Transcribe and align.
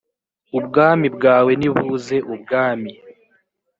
ubwami 0.57 1.07
bwawe 1.15 1.51
nibuze 1.59 2.17
ubwami 2.33 2.91